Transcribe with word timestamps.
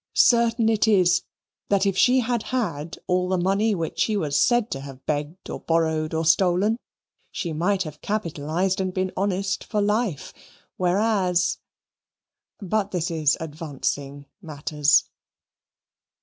Certain 0.15 0.67
it 0.67 0.87
is 0.87 1.21
that 1.69 1.85
if 1.85 1.95
she 1.95 2.21
had 2.21 2.41
had 2.41 2.97
all 3.05 3.29
the 3.29 3.37
money 3.37 3.75
which 3.75 3.99
she 3.99 4.17
was 4.17 4.35
said 4.35 4.71
to 4.71 4.79
have 4.79 5.05
begged 5.05 5.47
or 5.47 5.59
borrowed 5.59 6.11
or 6.15 6.25
stolen, 6.25 6.75
she 7.29 7.53
might 7.53 7.83
have 7.83 8.01
capitalized 8.01 8.81
and 8.81 8.95
been 8.95 9.11
honest 9.15 9.63
for 9.63 9.79
life, 9.79 10.33
whereas, 10.75 11.59
but 12.57 12.89
this 12.89 13.11
is 13.11 13.37
advancing 13.39 14.25
matters. 14.41 15.03